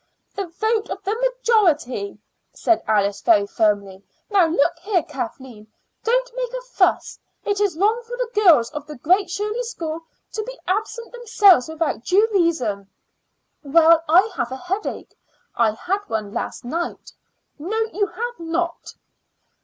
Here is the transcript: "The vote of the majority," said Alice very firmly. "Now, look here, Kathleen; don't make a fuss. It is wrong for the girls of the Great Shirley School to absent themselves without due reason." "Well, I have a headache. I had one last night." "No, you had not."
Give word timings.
"The 0.33 0.47
vote 0.47 0.89
of 0.89 1.03
the 1.03 1.13
majority," 1.13 2.17
said 2.53 2.81
Alice 2.87 3.21
very 3.21 3.45
firmly. 3.45 4.03
"Now, 4.31 4.47
look 4.47 4.79
here, 4.79 5.03
Kathleen; 5.03 5.71
don't 6.03 6.31
make 6.35 6.51
a 6.53 6.61
fuss. 6.61 7.19
It 7.45 7.59
is 7.61 7.77
wrong 7.77 8.01
for 8.01 8.17
the 8.17 8.27
girls 8.33 8.71
of 8.71 8.87
the 8.87 8.95
Great 8.97 9.29
Shirley 9.29 9.61
School 9.61 10.03
to 10.33 10.57
absent 10.67 11.11
themselves 11.11 11.69
without 11.69 12.03
due 12.03 12.27
reason." 12.33 12.89
"Well, 13.61 14.03
I 14.09 14.21
have 14.35 14.51
a 14.51 14.57
headache. 14.57 15.13
I 15.55 15.69
had 15.73 15.99
one 16.07 16.33
last 16.33 16.65
night." 16.65 17.13
"No, 17.59 17.77
you 17.93 18.07
had 18.07 18.39
not." 18.39 18.95